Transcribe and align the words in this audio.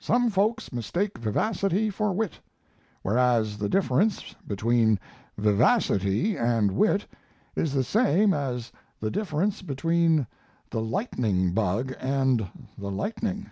"Some 0.00 0.30
folks 0.30 0.72
mistake 0.72 1.18
vivacity 1.18 1.90
for 1.90 2.10
wit; 2.14 2.40
whereas 3.02 3.58
the 3.58 3.68
difference 3.68 4.32
between 4.46 4.98
vivacity 5.36 6.38
and 6.38 6.72
wit 6.72 7.06
is 7.54 7.74
the 7.74 7.84
same 7.84 8.32
as 8.32 8.72
the 8.98 9.10
difference 9.10 9.60
between 9.60 10.26
the 10.70 10.80
lightning 10.80 11.52
bug 11.52 11.92
and 12.00 12.48
the 12.78 12.90
lightning." 12.90 13.50